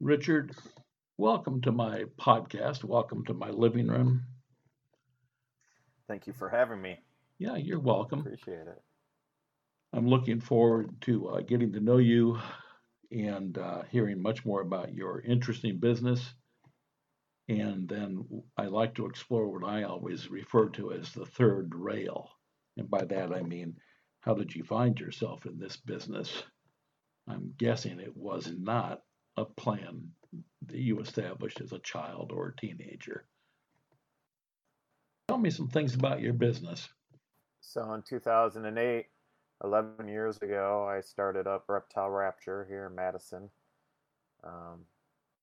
[0.00, 0.54] Richard,
[1.16, 2.84] welcome to my podcast.
[2.84, 4.24] Welcome to my living room.
[6.08, 6.98] Thank you for having me.
[7.38, 8.20] Yeah, you're welcome.
[8.20, 8.82] Appreciate it.
[9.92, 12.38] I'm looking forward to uh, getting to know you
[13.12, 16.34] and uh, hearing much more about your interesting business.
[17.48, 18.24] And then
[18.56, 22.30] I like to explore what I always refer to as the third rail.
[22.76, 23.76] And by that I mean,
[24.20, 26.42] how did you find yourself in this business?
[27.28, 29.00] I'm guessing it was not
[29.36, 30.08] a plan
[30.66, 33.24] that you established as a child or a teenager.
[35.28, 36.88] Tell me some things about your business.
[37.60, 39.06] So in 2008,
[39.62, 43.48] 11 years ago, I started up Reptile Rapture here in Madison.
[44.44, 44.80] Um,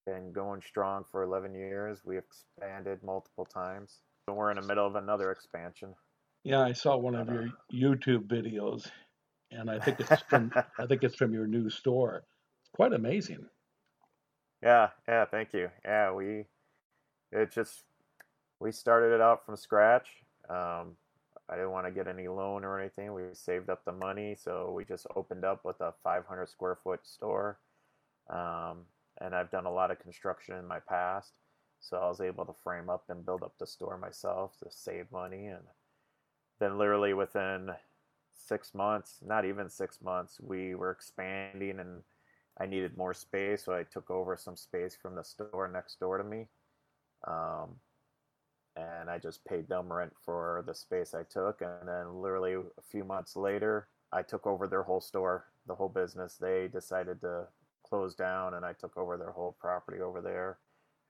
[0.05, 1.99] been going strong for 11 years.
[2.05, 4.01] We expanded multiple times.
[4.27, 5.95] And we're in the middle of another expansion.
[6.43, 8.89] Yeah, I saw one of your YouTube videos,
[9.51, 12.23] and I think it's from I think it's from your new store.
[12.61, 13.45] It's quite amazing.
[14.63, 15.69] Yeah, yeah, thank you.
[15.83, 16.45] Yeah, we
[17.31, 17.83] it just
[18.59, 20.09] we started it out from scratch.
[20.49, 20.97] Um,
[21.49, 23.13] I didn't want to get any loan or anything.
[23.13, 27.05] We saved up the money, so we just opened up with a 500 square foot
[27.05, 27.59] store.
[28.29, 28.85] Um,
[29.19, 31.33] and I've done a lot of construction in my past,
[31.79, 35.11] so I was able to frame up and build up the store myself to save
[35.11, 35.47] money.
[35.47, 35.63] And
[36.59, 37.71] then, literally within
[38.33, 42.03] six months, not even six months, we were expanding and
[42.59, 46.17] I needed more space, so I took over some space from the store next door
[46.17, 46.47] to me.
[47.27, 47.75] Um,
[48.75, 51.61] and I just paid them rent for the space I took.
[51.61, 55.89] And then, literally, a few months later, I took over their whole store, the whole
[55.89, 56.37] business.
[56.37, 57.47] They decided to
[57.83, 60.59] close down, and I took over their whole property over there,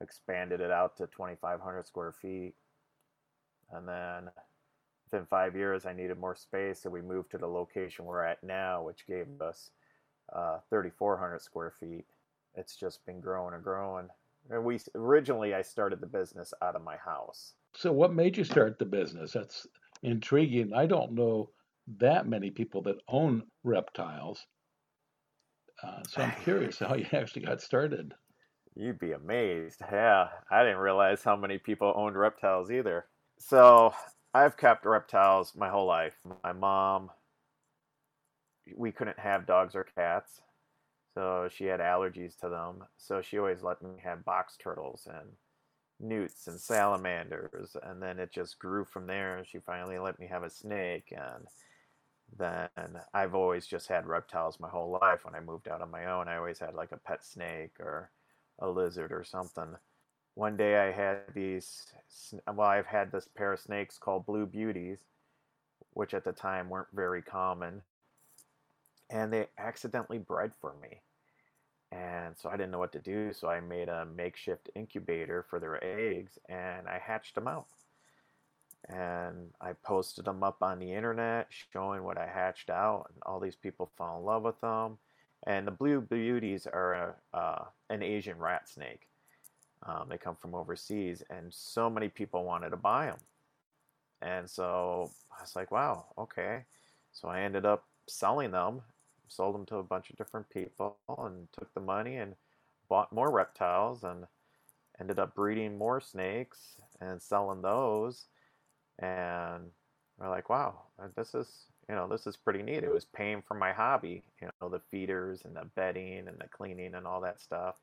[0.01, 2.53] expanded it out to 2,500 square feet.
[3.71, 4.31] And then,
[5.05, 8.43] within five years, I needed more space, so we moved to the location we're at
[8.43, 9.71] now, which gave us
[10.33, 12.05] uh, 3,400 square feet.
[12.55, 14.07] It's just been growing and growing.
[14.49, 17.53] And we originally I started the business out of my house.
[17.73, 19.31] So, what made you start the business?
[19.31, 19.67] That's
[20.03, 20.73] intriguing.
[20.73, 21.51] I don't know
[21.99, 24.45] that many people that own reptiles.
[25.83, 28.13] Uh, so, I'm curious how you actually got started.
[28.75, 29.81] You'd be amazed.
[29.91, 33.05] Yeah, I didn't realize how many people owned reptiles either.
[33.39, 33.93] So,
[34.33, 36.15] I've kept reptiles my whole life.
[36.43, 37.09] My mom,
[38.75, 40.41] we couldn't have dogs or cats.
[41.13, 42.85] So she had allergies to them.
[42.97, 45.29] So she always let me have box turtles and
[45.99, 47.75] newts and salamanders.
[47.83, 49.43] And then it just grew from there.
[49.45, 51.11] She finally let me have a snake.
[51.11, 51.47] And
[52.37, 52.69] then
[53.13, 55.25] I've always just had reptiles my whole life.
[55.25, 58.09] When I moved out on my own, I always had like a pet snake or
[58.59, 59.75] a lizard or something.
[60.35, 61.87] One day I had these,
[62.47, 64.99] well, I've had this pair of snakes called blue beauties,
[65.93, 67.81] which at the time weren't very common
[69.11, 71.01] and they accidentally bred for me.
[71.91, 75.59] And so I didn't know what to do, so I made a makeshift incubator for
[75.59, 77.67] their eggs and I hatched them out.
[78.87, 83.39] And I posted them up on the internet showing what I hatched out, and all
[83.39, 84.97] these people fell in love with them.
[85.45, 89.07] And the blue beauties are a, uh, an Asian rat snake.
[89.83, 93.19] Um, they come from overseas, and so many people wanted to buy them.
[94.21, 96.63] And so I was like, wow, okay.
[97.11, 98.81] So I ended up selling them
[99.31, 102.35] sold them to a bunch of different people and took the money and
[102.89, 104.25] bought more reptiles and
[104.99, 108.27] ended up breeding more snakes and selling those.
[108.99, 109.71] And
[110.19, 112.83] we're like wow uh, this is you know this is pretty neat.
[112.83, 116.47] It was paying for my hobby you know the feeders and the bedding and the
[116.49, 117.75] cleaning and all that stuff.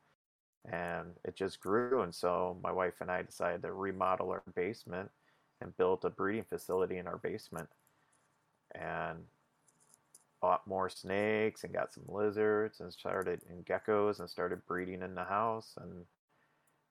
[0.70, 2.02] And it just grew.
[2.02, 5.10] And so my wife and i decided to remodel our basement
[5.60, 7.68] and built a breeding facility in our basement.
[8.74, 9.18] And
[10.40, 15.14] bought more snakes and got some lizards and started in geckos and started breeding in
[15.14, 16.04] the house and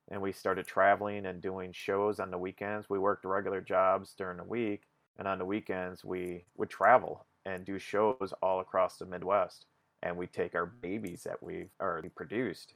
[0.10, 2.90] and we started traveling and doing shows on the weekends.
[2.90, 4.84] We worked regular jobs during the week
[5.18, 9.66] and on the weekends we would travel and do shows all across the Midwest
[10.04, 12.74] and we take our babies that we've already produced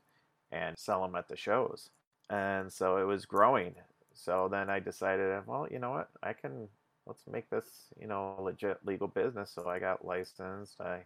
[0.52, 1.90] and sell them at the shows.
[2.30, 3.76] And so it was growing.
[4.14, 6.10] So then I decided, well, you know what?
[6.22, 6.68] I can
[7.06, 7.66] let's make this
[8.00, 9.52] you know a legit legal business.
[9.54, 10.80] So i got licensed.
[10.82, 11.06] I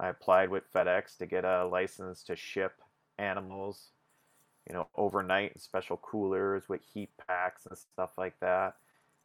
[0.00, 2.80] i applied with fedex to get a license to ship
[3.18, 3.88] animals
[4.68, 8.76] you know overnight in special coolers with heat packs and stuff like that.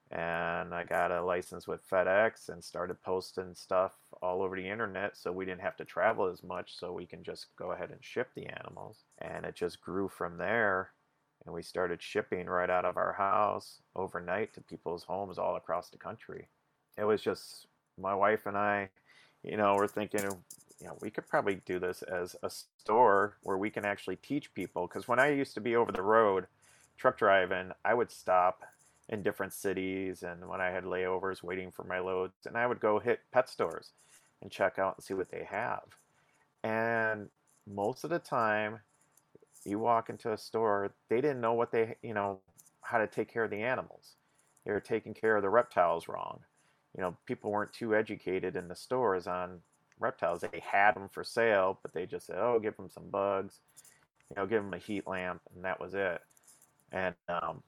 [0.09, 5.17] And i got a license with fedex and started posting stuff all over the internet
[5.17, 8.03] so we didn't have to travel as much so we can just go ahead and
[8.03, 9.03] ship the animals.
[9.19, 10.91] And it just grew from there
[11.47, 15.89] and we started shipping right out of our house overnight to people's homes all across
[15.89, 16.49] the country.
[16.97, 17.67] It was just
[17.97, 18.89] my wife and I,
[19.43, 20.27] you know, we're thinking
[20.79, 24.53] you know, we could probably do this as a store where we can actually teach
[24.53, 24.87] people.
[24.87, 26.47] Because when I used to be over the road
[26.97, 28.63] truck driving, I would stop
[29.09, 32.81] in different cities and when I had layovers waiting for my loads, and I would
[32.81, 33.93] go hit pet stores
[34.41, 35.83] and check out and see what they have.
[36.61, 37.29] And
[37.65, 38.79] most of the time,
[39.67, 42.39] you walk into a store, they didn't know what they, you know,
[42.81, 44.15] how to take care of the animals.
[44.65, 46.41] They were taking care of the reptiles wrong.
[46.95, 49.61] You know, people weren't too educated in the stores on
[49.99, 50.41] reptiles.
[50.41, 53.61] They had them for sale, but they just said, "Oh, give them some bugs,
[54.29, 56.21] you know, give them a heat lamp," and that was it.
[56.91, 57.63] And um,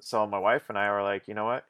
[0.00, 1.64] so my wife and I were like, you know what?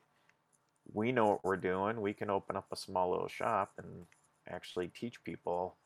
[0.93, 2.01] We know what we're doing.
[2.01, 4.07] We can open up a small little shop and
[4.49, 5.77] actually teach people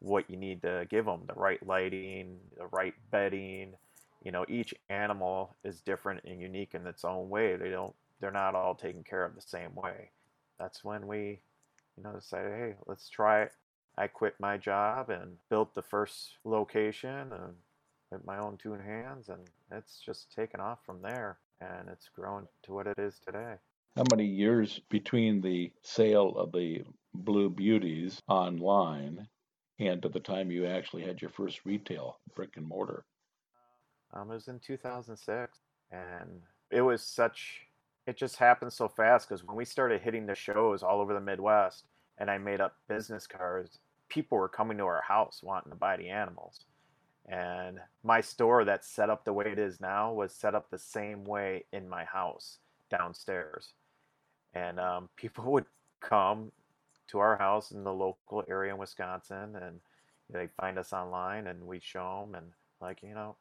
[0.00, 3.74] what you need to give them the right lighting, the right bedding.
[4.22, 7.56] You know, each animal is different and unique in its own way.
[7.56, 10.10] They don't, they're not all taken care of the same way.
[10.58, 11.40] That's when we,
[11.96, 13.52] you know, decided, hey, let's try it.
[13.96, 17.54] I quit my job and built the first location and
[18.10, 19.40] with my own two hands, and
[19.72, 23.54] it's just taken off from there and it's grown to what it is today.
[23.96, 26.82] How many years between the sale of the
[27.14, 29.28] Blue Beauties online
[29.78, 33.04] and to the time you actually had your first retail brick and mortar?
[34.12, 35.58] Um, it was in 2006,
[35.90, 36.40] and
[36.70, 37.62] it was such.
[38.06, 41.20] It just happened so fast because when we started hitting the shows all over the
[41.20, 41.84] Midwest,
[42.18, 43.78] and I made up business cards,
[44.08, 46.60] people were coming to our house wanting to buy the animals.
[47.26, 50.78] And my store that's set up the way it is now was set up the
[50.78, 52.58] same way in my house
[52.90, 53.72] downstairs.
[54.52, 55.66] And um, people would
[56.00, 56.52] come
[57.08, 59.80] to our house in the local area in Wisconsin and
[60.30, 63.36] they find us online and we show them and like, you know,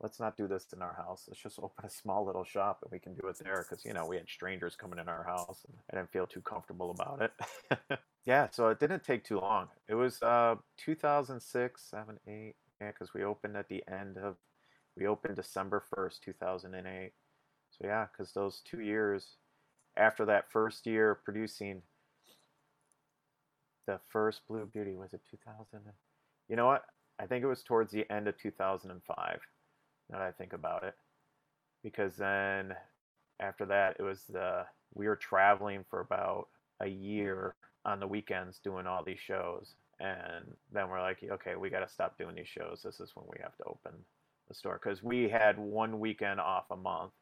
[0.00, 1.24] let's not do this in our house.
[1.26, 3.92] Let's just open a small little shop and we can do it there because, you
[3.92, 7.22] know, we had strangers coming in our house and I didn't feel too comfortable about
[7.22, 7.98] it.
[8.26, 9.68] yeah, so it didn't take too long.
[9.88, 14.36] It was uh, 2006, 7, 8, yeah, because we opened at the end of,
[14.96, 17.12] we opened December 1st, 2008.
[17.70, 19.36] So yeah, because those two years
[19.96, 21.82] after that first year producing
[23.86, 25.80] the first Blue Beauty, was it 2000?
[26.48, 26.84] You know what?
[27.18, 29.40] I think it was towards the end of 2005,
[30.10, 30.94] now that I think about it.
[31.82, 32.74] Because then
[33.40, 36.48] after that, it was the, we were traveling for about
[36.80, 37.54] a year
[37.84, 41.92] on the weekends doing all these shows and then we're like okay we got to
[41.92, 43.92] stop doing these shows this is when we have to open
[44.48, 47.12] the store because we had one weekend off a month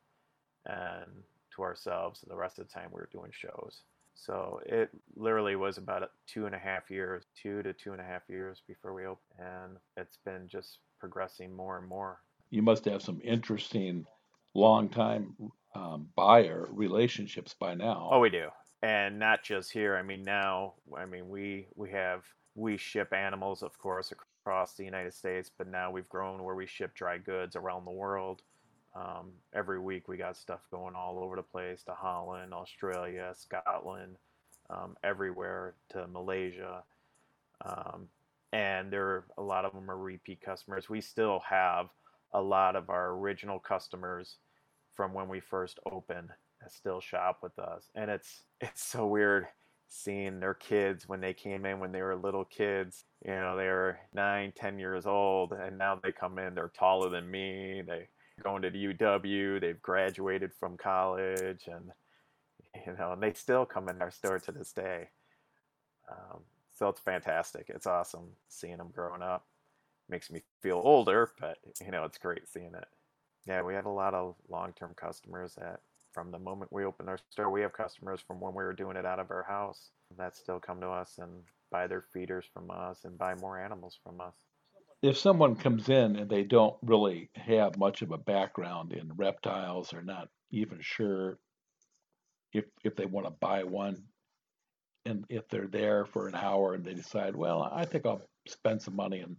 [0.66, 1.10] and
[1.54, 3.82] to ourselves the rest of the time we were doing shows
[4.14, 8.04] so it literally was about two and a half years two to two and a
[8.04, 12.20] half years before we opened and it's been just progressing more and more.
[12.50, 14.06] You must have some interesting
[14.54, 15.34] long time
[15.74, 18.08] um, buyer relationships by now.
[18.12, 18.48] Oh we do.
[18.82, 22.24] And not just here i mean now i mean we we have
[22.54, 26.66] we ship animals, of course, across the United States, but now we've grown where we
[26.66, 28.42] ship dry goods around the world.
[28.94, 34.16] Um, every week we got stuff going all over the place to Holland, Australia, Scotland,
[34.70, 36.82] um, everywhere to Malaysia.
[37.64, 38.08] Um,
[38.52, 40.88] and there are a lot of them are repeat customers.
[40.88, 41.88] We still have
[42.32, 44.36] a lot of our original customers
[44.94, 46.30] from when we first opened
[46.60, 47.90] that still shop with us.
[47.94, 49.46] And it's it's so weird
[49.88, 53.66] seeing their kids when they came in when they were little kids you know they
[53.66, 58.08] were nine ten years old and now they come in they're taller than me they
[58.42, 61.90] going to the uw they've graduated from college and
[62.86, 65.08] you know and they still come in our store to this day
[66.10, 66.40] um,
[66.74, 69.46] so it's fantastic it's awesome seeing them growing up
[70.08, 72.88] makes me feel older but you know it's great seeing it
[73.46, 75.80] yeah we have a lot of long-term customers that
[76.14, 77.50] from the moment we open our store.
[77.50, 80.60] We have customers from when we were doing it out of our house that still
[80.60, 84.36] come to us and buy their feeders from us and buy more animals from us.
[85.04, 89.92] If someone comes in and they don't really have much of a background in reptiles
[89.92, 91.38] or not even sure
[92.54, 94.02] if if they want to buy one
[95.04, 98.80] and if they're there for an hour and they decide, well, I think I'll spend
[98.80, 99.36] some money and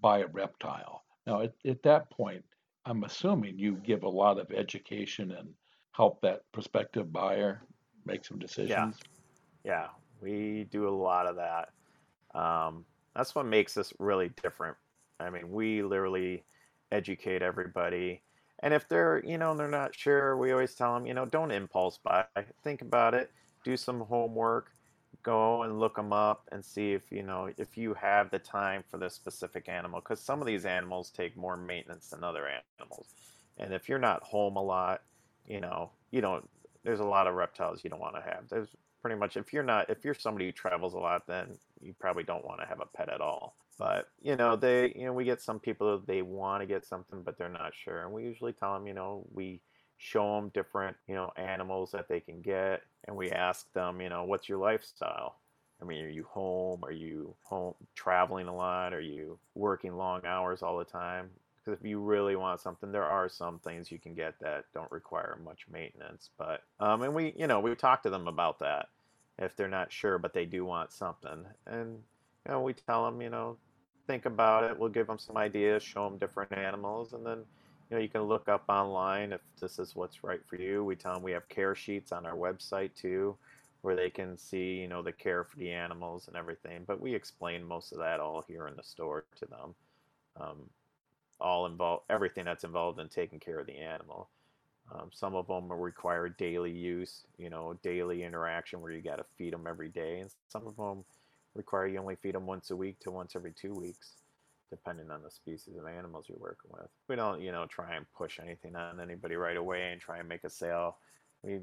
[0.00, 1.04] buy a reptile.
[1.28, 2.44] Now, at, at that point,
[2.84, 5.50] I'm assuming you give a lot of education and
[5.92, 7.62] help that prospective buyer
[8.04, 8.98] make some decisions?
[9.64, 9.86] Yeah, yeah,
[10.20, 11.68] we do a lot of that.
[12.36, 14.76] Um, that's what makes us really different.
[15.20, 16.44] I mean, we literally
[16.90, 18.22] educate everybody.
[18.60, 21.50] And if they're, you know, they're not sure, we always tell them, you know, don't
[21.50, 22.24] impulse buy.
[22.62, 23.30] Think about it.
[23.64, 24.70] Do some homework.
[25.22, 28.82] Go and look them up and see if, you know, if you have the time
[28.90, 30.00] for this specific animal.
[30.00, 33.06] Because some of these animals take more maintenance than other animals.
[33.58, 35.02] And if you're not home a lot,
[35.46, 36.48] you know, you don't.
[36.84, 38.48] There's a lot of reptiles you don't want to have.
[38.48, 38.68] There's
[39.00, 42.22] pretty much if you're not if you're somebody who travels a lot, then you probably
[42.22, 43.56] don't want to have a pet at all.
[43.78, 47.22] But you know, they you know we get some people they want to get something,
[47.22, 49.60] but they're not sure, and we usually tell them, you know, we
[49.98, 54.08] show them different you know animals that they can get, and we ask them, you
[54.08, 55.36] know, what's your lifestyle?
[55.80, 56.84] I mean, are you home?
[56.84, 58.94] Are you home traveling a lot?
[58.94, 61.30] Are you working long hours all the time?
[61.64, 64.90] Because if you really want something, there are some things you can get that don't
[64.92, 66.30] require much maintenance.
[66.38, 68.86] But um, and we, you know, we talk to them about that
[69.38, 71.98] if they're not sure, but they do want something, and
[72.46, 73.56] you know, we tell them, you know,
[74.06, 74.78] think about it.
[74.78, 77.38] We'll give them some ideas, show them different animals, and then
[77.90, 80.84] you know you can look up online if this is what's right for you.
[80.84, 83.36] We tell them we have care sheets on our website too
[83.82, 86.84] where they can see, you know, the care for the animals and everything.
[86.86, 89.74] But we explain most of that all here in the store to them.
[90.40, 90.70] Um,
[91.40, 94.28] all involved, everything that's involved in taking care of the animal.
[94.94, 99.24] Um, some of them require daily use, you know, daily interaction where you got to
[99.38, 101.04] feed them every day, and some of them
[101.54, 104.16] require you only feed them once a week to once every two weeks,
[104.70, 106.88] depending on the species of animals you're working with.
[107.08, 110.28] We don't, you know, try and push anything on anybody right away and try and
[110.28, 110.96] make a sale.
[111.42, 111.60] We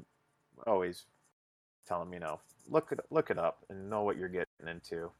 [0.66, 1.04] always
[1.86, 5.10] tell them, you know, look it look it up and know what you're getting into.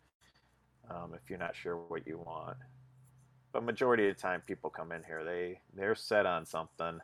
[0.90, 2.56] Um, if you're not sure what you want,
[3.52, 7.00] but majority of the time, people come in here, they they're set on something,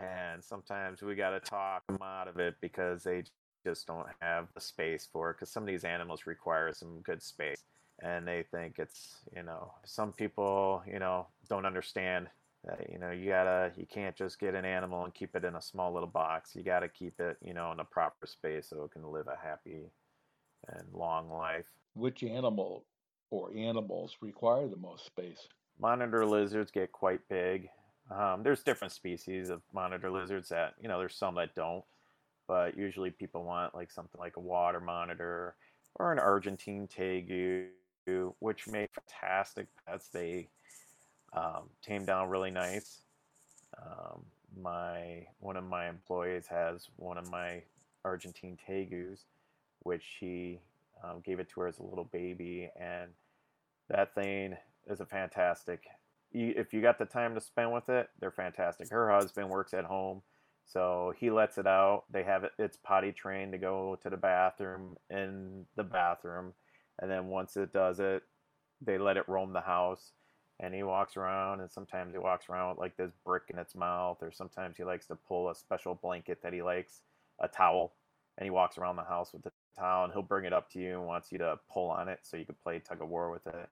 [0.00, 3.24] and sometimes we got to talk them out of it because they
[3.64, 5.34] just don't have the space for it.
[5.34, 7.64] Because some of these animals require some good space,
[8.02, 12.28] and they think it's you know some people you know don't understand
[12.64, 15.54] that you know, you gotta, you can't just get an animal and keep it in
[15.54, 16.54] a small little box.
[16.54, 19.36] You gotta keep it, you know, in a proper space so it can live a
[19.36, 19.90] happy
[20.68, 21.66] and long life.
[21.94, 22.84] Which animal
[23.30, 25.48] or animals require the most space?
[25.78, 27.68] Monitor lizards get quite big.
[28.10, 31.84] Um, there's different species of monitor lizards that, you know, there's some that don't,
[32.46, 35.54] but usually people want like something like a water monitor
[35.94, 37.68] or an Argentine tegu,
[38.40, 40.08] which make fantastic pets.
[40.08, 40.48] They
[41.32, 43.00] um, tamed down really nice.
[43.80, 44.24] Um,
[44.60, 47.62] my one of my employees has one of my
[48.04, 49.20] Argentine tegus,
[49.80, 50.60] which he
[51.02, 53.10] um, gave it to her as a little baby, and
[53.88, 54.56] that thing
[54.86, 55.84] is a fantastic.
[56.34, 58.90] If you got the time to spend with it, they're fantastic.
[58.90, 60.22] Her husband works at home,
[60.66, 62.04] so he lets it out.
[62.10, 66.54] They have it; it's potty trained to go to the bathroom in the bathroom,
[67.00, 68.24] and then once it does it,
[68.80, 70.12] they let it roam the house
[70.60, 73.74] and he walks around and sometimes he walks around with like this brick in its
[73.74, 77.00] mouth or sometimes he likes to pull a special blanket that he likes
[77.40, 77.94] a towel
[78.38, 80.78] and he walks around the house with the towel and he'll bring it up to
[80.78, 83.30] you and wants you to pull on it so you can play tug of war
[83.30, 83.68] with it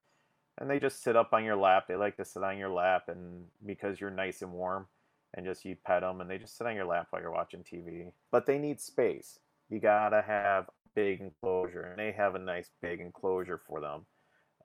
[0.59, 3.05] and they just sit up on your lap they like to sit on your lap
[3.09, 4.87] and because you're nice and warm
[5.35, 7.63] and just you pet them and they just sit on your lap while you're watching
[7.63, 9.39] tv but they need space.
[9.69, 14.07] You gotta have a big enclosure and they have a nice big enclosure for them.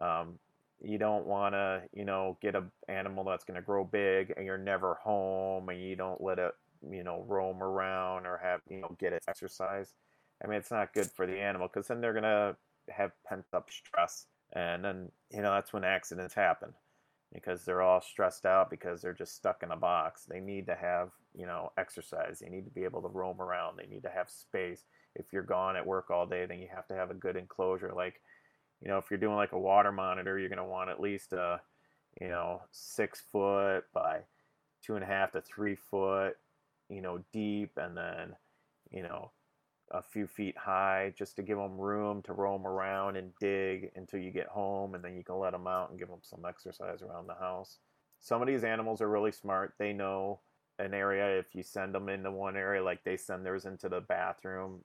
[0.01, 0.39] Um,
[0.81, 4.45] you don't want to you know get an animal that's going to grow big and
[4.45, 6.51] you're never home and you don't let it
[6.87, 9.93] you know roam around or have you know get its exercise.
[10.43, 12.55] I mean it's not good for the animal because then they're to
[12.89, 16.73] have pent up stress and then you know that's when accidents happen
[17.33, 20.25] because they're all stressed out because they're just stuck in a box.
[20.25, 22.39] They need to have you know exercise.
[22.39, 23.77] They need to be able to roam around.
[23.77, 24.85] They need to have space.
[25.15, 27.91] If you're gone at work all day then you have to have a good enclosure.
[27.95, 28.21] Like
[28.81, 31.33] you know, if you're doing like a water monitor, you're going to want at least
[31.33, 31.59] a,
[32.21, 34.19] you know, six foot by
[34.83, 36.33] two and a half to three foot,
[36.89, 38.35] you know, deep, and then,
[38.91, 39.31] you know,
[39.91, 44.19] a few feet high just to give them room to roam around and dig until
[44.19, 47.01] you get home, and then you can let them out and give them some exercise
[47.01, 47.77] around the house.
[48.19, 49.75] Some of these animals are really smart.
[49.77, 50.39] They know
[50.79, 54.01] an area if you send them into one area, like they send theirs into the
[54.01, 54.81] bathroom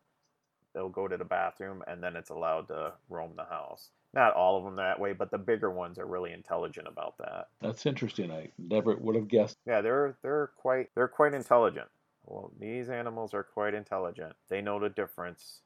[0.75, 3.91] they'll go to the bathroom and then it's allowed to roam the house.
[4.15, 7.49] Not all of them that way, but the bigger ones are really intelligent about that.
[7.63, 8.31] That's interesting.
[8.31, 9.57] I never would have guessed.
[9.67, 11.89] Yeah, they're they're quite they're quite intelligent.
[12.25, 14.35] Well, these animals are quite intelligent.
[14.49, 15.63] They know the difference,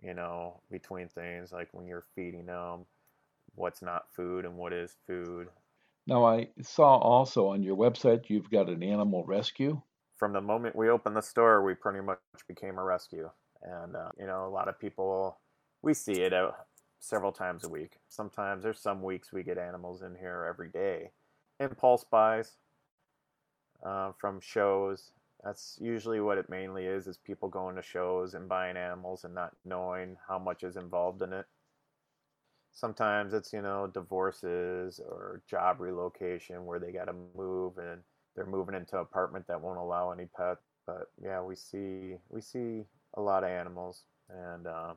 [0.00, 2.86] you know, between things like when you're feeding them,
[3.54, 5.48] what's not food and what is food.
[6.06, 9.80] Now, I saw also on your website you've got an animal rescue.
[10.16, 13.30] From the moment we opened the store, we pretty much became a rescue
[13.62, 15.38] and uh, you know a lot of people
[15.82, 16.66] we see it out
[16.98, 21.10] several times a week sometimes there's some weeks we get animals in here every day
[21.58, 22.56] impulse buys
[23.84, 25.12] uh, from shows
[25.44, 29.34] that's usually what it mainly is is people going to shows and buying animals and
[29.34, 31.46] not knowing how much is involved in it
[32.72, 38.00] sometimes it's you know divorces or job relocation where they got to move and
[38.36, 42.40] they're moving into an apartment that won't allow any pets but yeah we see we
[42.40, 44.04] see a lot of animals.
[44.28, 44.94] and uh,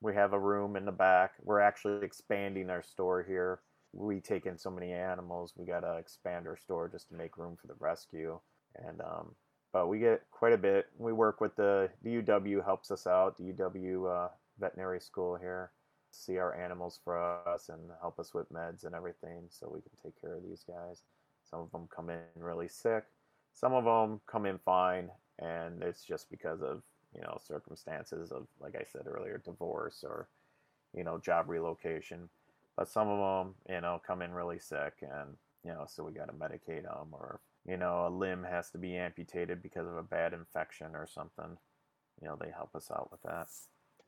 [0.00, 1.32] we have a room in the back.
[1.42, 3.60] We're actually expanding our store here.
[3.92, 7.38] We take in so many animals, we got to expand our store just to make
[7.38, 8.38] room for the rescue.
[8.76, 9.34] And um,
[9.76, 10.86] but we get quite a bit.
[10.96, 13.36] We work with the the UW helps us out.
[13.36, 14.28] The UW uh,
[14.58, 15.72] veterinary school here
[16.12, 19.90] see our animals for us and help us with meds and everything, so we can
[20.02, 21.02] take care of these guys.
[21.44, 23.04] Some of them come in really sick.
[23.52, 26.82] Some of them come in fine, and it's just because of
[27.14, 30.30] you know circumstances of like I said earlier, divorce or
[30.94, 32.30] you know job relocation.
[32.78, 36.12] But some of them, you know, come in really sick, and you know, so we
[36.12, 39.96] got to medicate them, or you know, a limb has to be amputated because of
[39.96, 41.56] a bad infection or something.
[42.22, 43.48] You know, they help us out with that.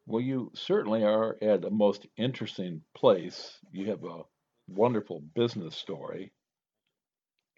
[0.06, 3.58] Well, you certainly are at a most interesting place.
[3.72, 4.22] You have a
[4.68, 6.32] wonderful business story,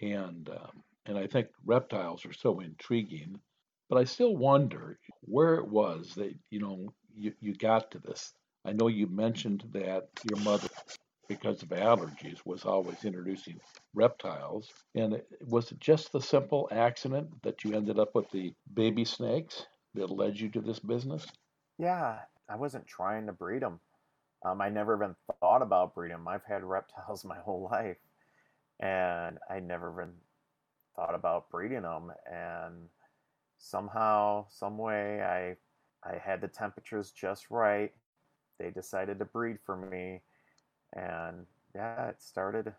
[0.01, 3.39] and um, and I think reptiles are so intriguing.
[3.89, 8.33] But I still wonder where it was that you know you, you got to this.
[8.65, 10.69] I know you mentioned that your mother,
[11.31, 13.61] because of allergies, was always introducing
[13.95, 14.69] reptiles.
[14.97, 19.65] And was it just the simple accident that you ended up with the baby snakes
[19.95, 21.25] that led you to this business?
[21.79, 22.19] Yeah,
[22.49, 23.79] I wasn't trying to breed them.
[24.45, 26.27] Um, I never even thought about breeding them.
[26.27, 27.99] I've had reptiles my whole life,
[28.81, 30.15] and I never even
[30.97, 32.13] thought about breeding them.
[32.31, 32.89] And
[33.59, 35.57] somehow, some way, I
[36.09, 37.93] I had the temperatures just right.
[38.59, 40.23] They decided to breed for me,
[40.93, 42.75] and yeah, it started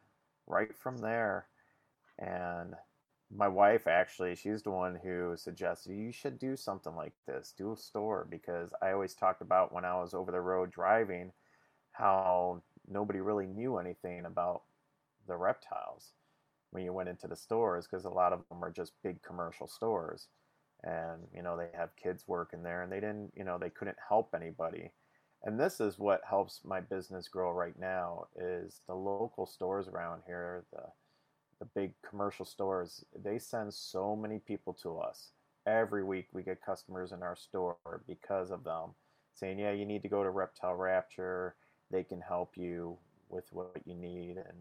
[0.47, 1.47] right from there.
[2.19, 2.75] And
[3.33, 7.71] my wife actually, she's the one who suggested you should do something like this, do
[7.71, 11.31] a store, because I always talked about when I was over the road driving
[11.93, 14.63] how nobody really knew anything about
[15.27, 16.13] the reptiles
[16.71, 19.67] when you went into the stores because a lot of them are just big commercial
[19.67, 20.27] stores.
[20.83, 23.97] And you know they have kids working there and they didn't you know they couldn't
[24.09, 24.91] help anybody
[25.43, 30.21] and this is what helps my business grow right now is the local stores around
[30.25, 30.83] here the
[31.59, 35.31] the big commercial stores they send so many people to us
[35.67, 37.77] every week we get customers in our store
[38.07, 38.89] because of them
[39.35, 41.55] saying yeah you need to go to reptile rapture
[41.91, 42.97] they can help you
[43.29, 44.57] with what you need and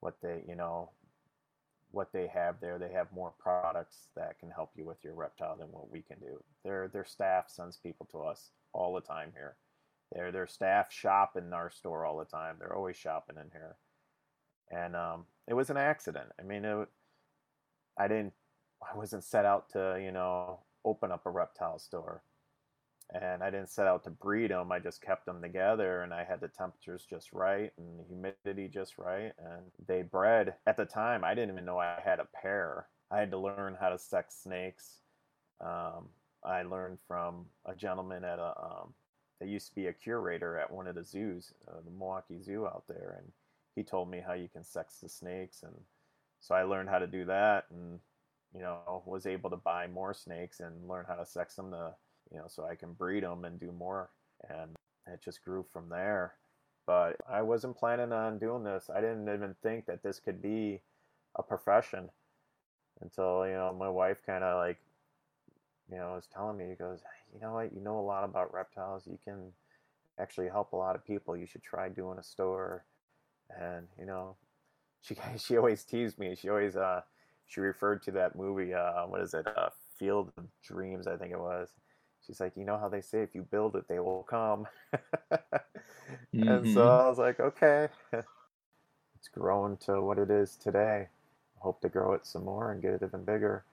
[0.00, 0.90] what they you know
[1.90, 2.78] what they have there.
[2.78, 6.18] They have more products that can help you with your reptile than what we can
[6.18, 6.42] do.
[6.64, 9.56] Their their staff sends people to us all the time here.
[10.12, 12.56] Their their staff shop in our store all the time.
[12.58, 13.76] They're always shopping in here,
[14.70, 16.28] and um, it was an accident.
[16.38, 16.88] I mean, it,
[17.98, 18.32] I didn't.
[18.82, 22.22] I wasn't set out to you know open up a reptile store
[23.14, 24.72] and I didn't set out to breed them.
[24.72, 28.68] I just kept them together, and I had the temperatures just right and the humidity
[28.68, 30.54] just right, and they bred.
[30.66, 32.88] At the time, I didn't even know I had a pair.
[33.10, 35.02] I had to learn how to sex snakes.
[35.60, 36.08] Um,
[36.44, 38.94] I learned from a gentleman at a um,
[39.40, 42.66] that used to be a curator at one of the zoos, uh, the Milwaukee Zoo
[42.66, 43.32] out there, and
[43.74, 45.74] he told me how you can sex the snakes, and
[46.40, 48.00] so I learned how to do that, and
[48.54, 51.94] you know was able to buy more snakes and learn how to sex them to
[52.32, 54.10] you know, so I can breed them and do more.
[54.48, 56.34] And it just grew from there.
[56.86, 58.90] But I wasn't planning on doing this.
[58.94, 60.82] I didn't even think that this could be
[61.36, 62.10] a profession
[63.00, 64.78] until, you know, my wife kind of like,
[65.90, 67.00] you know, was telling me, he goes,
[67.34, 69.06] you know what, you know a lot about reptiles.
[69.06, 69.52] You can
[70.18, 71.36] actually help a lot of people.
[71.36, 72.84] You should try doing a store.
[73.60, 74.36] And, you know,
[75.00, 76.34] she, she always teased me.
[76.34, 77.02] She always, uh,
[77.46, 79.68] she referred to that movie, uh, what is it, uh,
[79.98, 81.70] Field of Dreams, I think it was
[82.26, 84.66] she's like, you know how they say if you build it, they will come.
[84.92, 85.52] mm-hmm.
[86.48, 87.06] And so mm-hmm.
[87.06, 91.08] I was like, okay, it's grown to what it is today.
[91.56, 93.64] I hope to grow it some more and get it even bigger.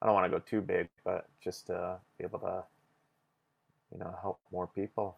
[0.00, 2.62] I don't want to go too big, but just to be able to,
[3.92, 5.16] you know, help more people.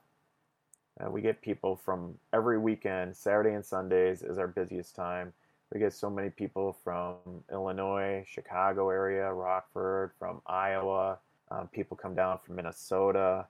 [1.01, 3.17] Uh, we get people from every weekend.
[3.17, 5.33] Saturday and Sundays is our busiest time.
[5.73, 7.17] We get so many people from
[7.53, 11.19] Illinois, Chicago area, Rockford, from Iowa,
[11.51, 13.47] um, people come down from Minnesota.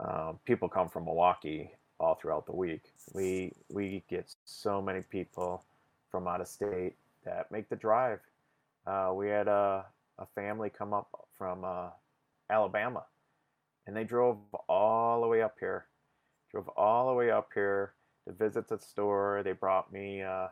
[0.00, 2.82] Um, people come from Milwaukee all throughout the week.
[3.12, 5.62] We we get so many people
[6.10, 8.20] from out of state that make the drive.
[8.86, 9.84] Uh, we had a,
[10.18, 11.90] a family come up from uh,
[12.50, 13.04] Alabama,
[13.86, 15.86] and they drove all the way up here.
[16.50, 17.94] Drove all the way up here
[18.26, 19.42] to visit the store.
[19.44, 20.48] They brought me uh,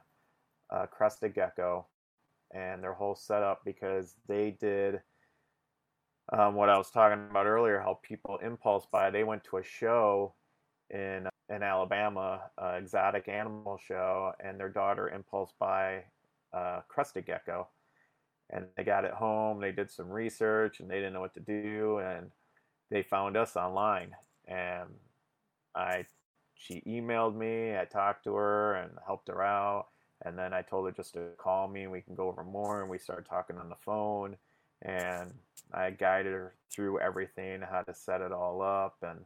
[0.70, 1.86] a crested gecko
[2.52, 5.00] and their whole setup because they did
[6.32, 9.10] um, what I was talking about earlier, how people impulse buy.
[9.10, 10.34] They went to a show
[10.90, 16.04] in in Alabama, uh, exotic animal show, and their daughter impulse buy
[16.52, 17.68] uh, crested gecko,
[18.52, 19.60] and they got it home.
[19.60, 22.30] They did some research, and they didn't know what to do, and
[22.90, 24.14] they found us online,
[24.46, 24.88] and
[25.74, 26.04] I
[26.62, 27.76] she emailed me.
[27.76, 29.86] I talked to her and helped her out.
[30.24, 32.80] And then I told her just to call me and we can go over more.
[32.80, 34.36] And we started talking on the phone.
[34.82, 35.32] And
[35.72, 39.20] I guided her through everything, how to set it all up and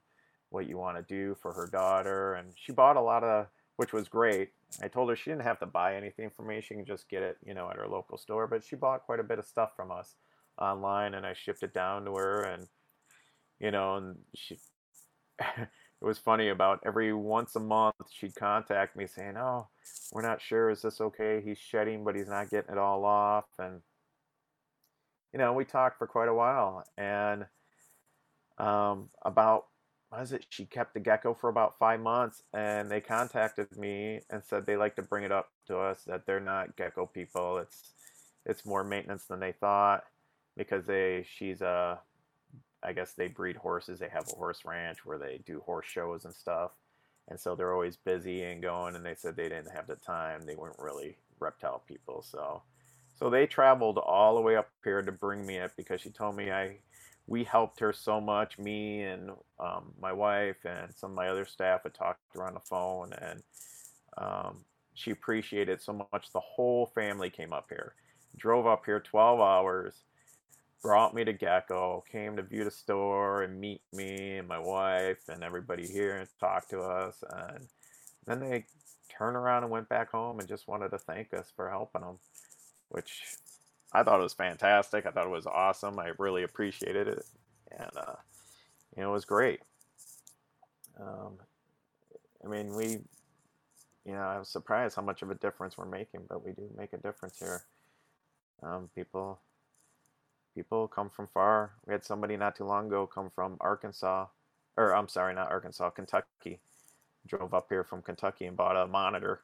[0.49, 2.35] what you want to do for her daughter.
[2.35, 4.51] And she bought a lot of, which was great.
[4.83, 6.61] I told her she didn't have to buy anything from me.
[6.61, 8.47] She can just get it, you know, at her local store.
[8.47, 10.15] But she bought quite a bit of stuff from us
[10.59, 12.43] online and I shipped it down to her.
[12.43, 12.67] And,
[13.61, 14.59] you know, and she,
[15.39, 15.69] it
[16.05, 19.69] was funny about every once a month she'd contact me saying, "Oh,
[20.13, 20.71] we're not sure.
[20.71, 21.43] Is this okay?
[21.45, 23.81] He's shedding, but he's not getting it all off." And
[25.33, 27.47] you know, we talked for quite a while, and
[28.59, 29.67] um, about
[30.09, 30.47] what is it?
[30.51, 34.77] She kept the gecko for about five months, and they contacted me and said they
[34.77, 37.59] like to bring it up to us that they're not gecko people.
[37.59, 37.93] It's
[38.45, 40.05] it's more maintenance than they thought
[40.57, 42.01] because they she's a
[42.83, 43.99] I guess they breed horses.
[43.99, 46.71] They have a horse ranch where they do horse shows and stuff.
[47.29, 48.95] And so they're always busy and going.
[48.95, 50.47] And they said they didn't have the time.
[50.47, 52.23] They weren't really reptile people.
[52.23, 52.63] So,
[53.17, 56.37] so they traveled all the way up here to bring me it because she told
[56.37, 56.77] me I,
[57.27, 58.59] we helped her so much.
[58.59, 62.47] Me and um, my wife and some of my other staff had talked to her
[62.47, 63.43] on the phone, and
[64.19, 66.33] um, she appreciated so much.
[66.33, 67.95] The whole family came up here,
[68.37, 69.95] drove up here 12 hours
[70.87, 75.29] brought me to Gecko, came to view the store and meet me and my wife
[75.29, 77.25] and everybody here and talk to us.
[77.29, 77.67] And
[78.25, 78.67] then they
[79.09, 82.19] turned around and went back home and just wanted to thank us for helping them,
[82.89, 83.23] which
[83.93, 85.07] I thought it was fantastic.
[85.07, 85.99] I thought it was awesome.
[85.99, 87.25] I really appreciated it.
[87.71, 88.15] And, uh,
[88.97, 89.61] you know, it was great.
[91.01, 91.39] Um,
[92.45, 92.99] I mean, we,
[94.05, 96.69] you know, I was surprised how much of a difference we're making, but we do
[96.77, 97.65] make a difference here.
[98.63, 99.41] Um, people
[100.55, 101.73] people come from far.
[101.87, 104.27] We had somebody not too long ago come from Arkansas,
[104.77, 106.61] or I'm sorry, not Arkansas, Kentucky.
[107.27, 109.43] Drove up here from Kentucky and bought a monitor.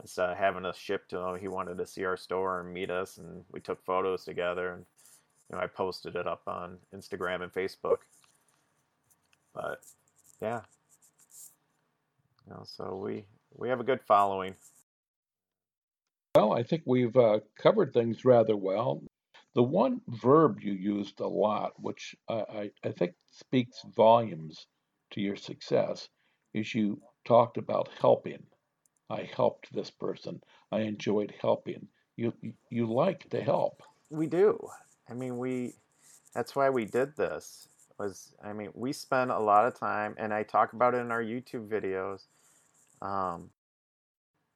[0.00, 2.90] Instead of having us shipped to him, he wanted to see our store and meet
[2.90, 4.72] us, and we took photos together.
[4.72, 4.84] And
[5.50, 7.98] you know, I posted it up on Instagram and Facebook.
[9.54, 9.80] But
[10.40, 10.60] yeah,
[12.46, 14.54] you know, so we we have a good following.
[16.34, 19.02] Well, I think we've uh, covered things rather well.
[19.54, 24.66] The one verb you used a lot, which I, I think speaks volumes
[25.10, 26.08] to your success,
[26.54, 28.44] is you talked about helping.
[29.10, 30.40] I helped this person.
[30.70, 31.88] I enjoyed helping.
[32.16, 32.32] You
[32.70, 33.82] you like to help.
[34.08, 34.68] We do.
[35.08, 35.74] I mean, we.
[36.34, 37.68] That's why we did this.
[37.98, 41.10] Was I mean, we spend a lot of time, and I talk about it in
[41.10, 42.26] our YouTube videos.
[43.02, 43.50] Um,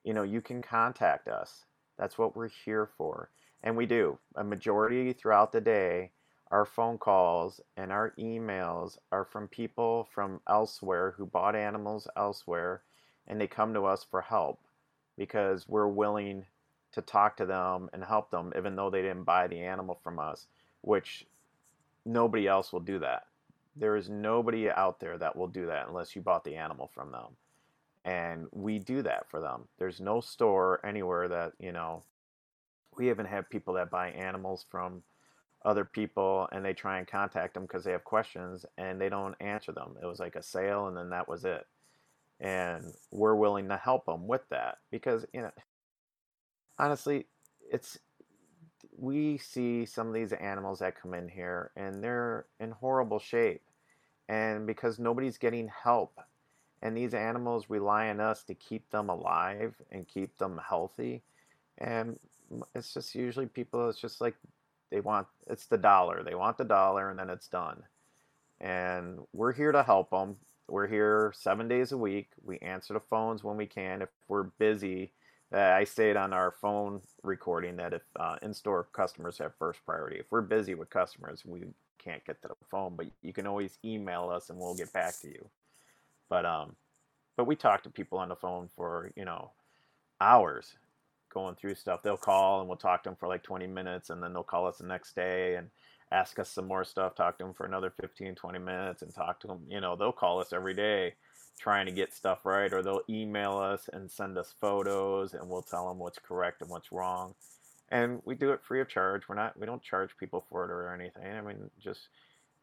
[0.04, 1.64] you know, you can contact us.
[1.98, 3.30] That's what we're here for.
[3.62, 4.18] And we do.
[4.36, 6.10] A majority throughout the day,
[6.50, 12.82] our phone calls and our emails are from people from elsewhere who bought animals elsewhere
[13.26, 14.60] and they come to us for help
[15.16, 16.44] because we're willing
[16.92, 20.18] to talk to them and help them even though they didn't buy the animal from
[20.18, 20.46] us,
[20.82, 21.26] which
[22.04, 23.24] nobody else will do that.
[23.76, 27.10] There is nobody out there that will do that unless you bought the animal from
[27.10, 27.37] them.
[28.04, 29.62] And we do that for them.
[29.78, 32.02] There's no store anywhere that, you know,
[32.96, 35.02] we even have people that buy animals from
[35.64, 39.34] other people and they try and contact them because they have questions and they don't
[39.40, 39.96] answer them.
[40.00, 41.66] It was like a sale and then that was it.
[42.44, 45.50] And we're willing to help them with that because, you know,
[46.78, 47.26] honestly,
[47.72, 47.98] it's
[48.96, 53.62] we see some of these animals that come in here and they're in horrible shape.
[54.28, 56.20] And because nobody's getting help
[56.83, 61.22] and these animals rely on us to keep them alive and keep them healthy.
[61.78, 62.18] And
[62.74, 64.35] it's just usually people it's just like
[64.90, 67.83] they want it's the dollar they want the dollar and then it's done
[68.61, 70.37] and we're here to help them
[70.68, 74.44] we're here seven days a week we answer the phones when we can if we're
[74.59, 75.12] busy
[75.53, 80.16] uh, i it on our phone recording that if uh, in-store customers have first priority
[80.16, 81.62] if we're busy with customers we
[81.98, 85.18] can't get to the phone but you can always email us and we'll get back
[85.20, 85.48] to you
[86.29, 86.74] but um
[87.37, 89.50] but we talk to people on the phone for you know
[90.20, 90.77] hours
[91.35, 92.03] going through stuff.
[92.03, 94.66] They'll call and we'll talk to them for like 20 minutes and then they'll call
[94.66, 95.68] us the next day and
[96.14, 99.40] ask us some more stuff, talk to them for another 15, 20 minutes and talk
[99.40, 99.61] to them.
[99.68, 101.14] You know, they'll call us every day
[101.59, 105.62] trying to get stuff right or they'll email us and send us photos and we'll
[105.62, 107.35] tell them what's correct and what's wrong.
[107.90, 109.29] And we do it free of charge.
[109.29, 111.33] We're not, we don't charge people for it or anything.
[111.33, 112.09] I mean, just,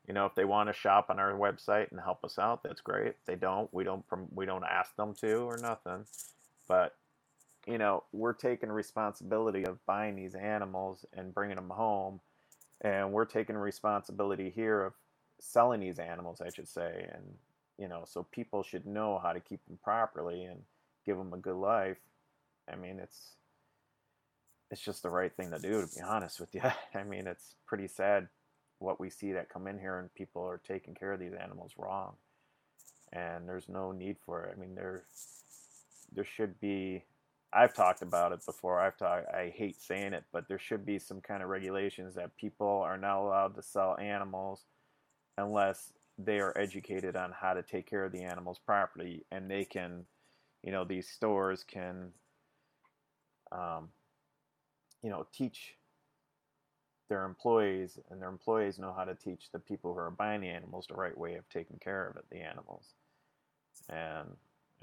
[0.07, 2.81] you know, if they want to shop on our website and help us out, that's
[2.81, 3.07] great.
[3.07, 6.05] If they don't, we don't, we don't ask them to or nothing.
[6.67, 6.95] But
[7.67, 12.19] you know, we're taking responsibility of buying these animals and bringing them home,
[12.81, 14.93] and we're taking responsibility here of
[15.39, 17.07] selling these animals, I should say.
[17.13, 17.23] And
[17.77, 20.61] you know, so people should know how to keep them properly and
[21.05, 21.97] give them a good life.
[22.71, 23.35] I mean, it's
[24.69, 26.61] it's just the right thing to do, to be honest with you.
[26.95, 28.27] I mean, it's pretty sad
[28.79, 31.73] what we see that come in here and people are taking care of these animals
[31.77, 32.13] wrong,
[33.13, 34.53] and there's no need for it.
[34.55, 35.03] I mean, there
[36.13, 37.03] there should be.
[37.53, 38.79] I've talked about it before.
[38.79, 39.27] I've talked.
[39.27, 42.97] I hate saying it, but there should be some kind of regulations that people are
[42.97, 44.65] not allowed to sell animals
[45.37, 49.65] unless they are educated on how to take care of the animals properly, and they
[49.65, 50.05] can,
[50.63, 52.09] you know, these stores can,
[53.51, 53.89] um,
[55.03, 55.75] you know, teach
[57.09, 60.47] their employees, and their employees know how to teach the people who are buying the
[60.47, 62.93] animals the right way of taking care of it, the animals.
[63.89, 64.29] And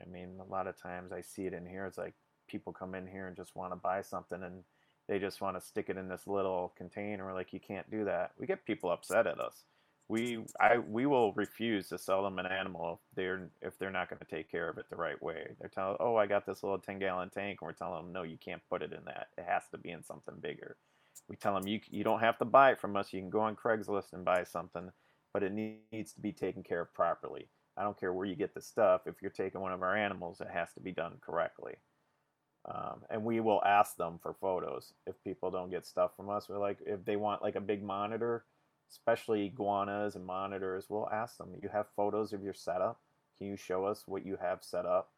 [0.01, 1.87] I mean, a lot of times I see it in here.
[1.87, 2.15] It's like
[2.49, 4.65] people come in here and just want to buy something, and
[5.09, 7.35] they just want to stick it in this little container.
[7.35, 8.33] Like you can't do that.
[8.39, 9.65] We get people upset at us.
[10.09, 14.11] We I we will refuse to sell them an animal if they're if they're not
[14.11, 15.49] going to take care of it the right way.
[15.61, 18.25] They're telling, oh, I got this little ten gallon tank, and we're telling them, no,
[18.25, 19.29] you can't put it in that.
[19.39, 20.77] It has to be in something bigger
[21.29, 23.13] we tell them you you don't have to buy it from us.
[23.13, 24.91] You can go on Craigslist and buy something,
[25.33, 27.49] but it needs to be taken care of properly.
[27.77, 29.03] I don't care where you get the stuff.
[29.07, 31.75] If you're taking one of our animals, it has to be done correctly.
[32.69, 36.49] Um, and we will ask them for photos if people don't get stuff from us.
[36.49, 38.45] We're like, if they want like a big monitor,
[38.91, 41.55] especially iguanas and monitors, we'll ask them.
[41.63, 43.01] You have photos of your setup.
[43.39, 45.11] Can you show us what you have set up?